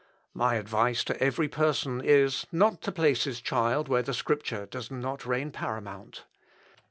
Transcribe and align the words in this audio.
My 0.33 0.55
advice 0.55 1.03
to 1.03 1.23
every 1.23 1.47
person 1.47 2.01
is, 2.03 2.47
not 2.51 2.81
to 2.81 2.91
place 2.91 3.25
his 3.25 3.39
child 3.39 3.87
where 3.87 4.01
the 4.01 4.15
Scripture 4.15 4.65
does 4.65 4.89
not 4.89 5.27
reign 5.27 5.51
paramount. 5.51 6.23